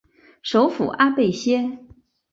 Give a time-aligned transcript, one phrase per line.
[0.41, 1.77] 首府阿贝歇。